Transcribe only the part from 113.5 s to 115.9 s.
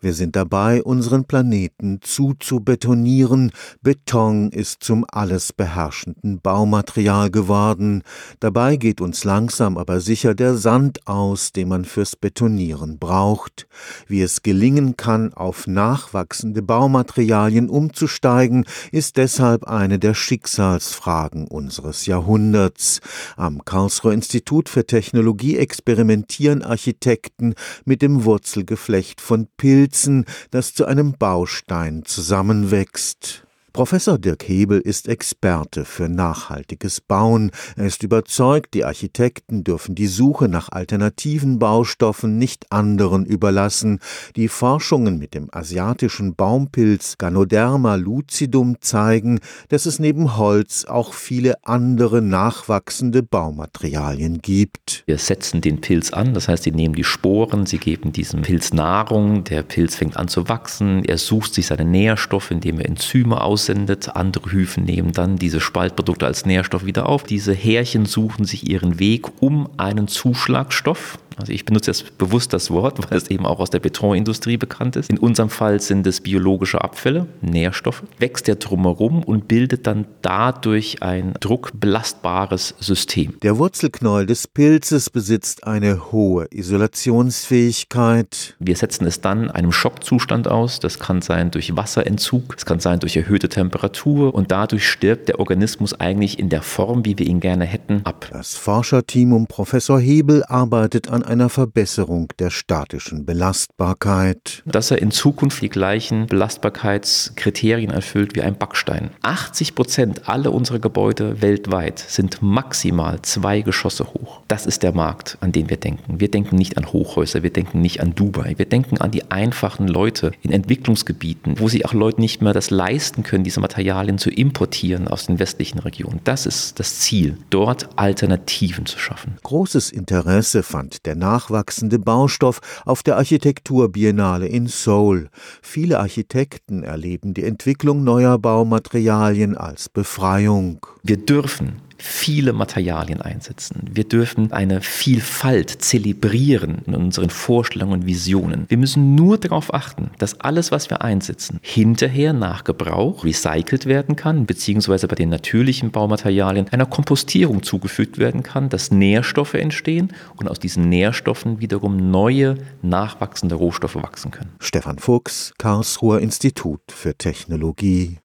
Geschosse hoch. Das ist der Markt, an den wir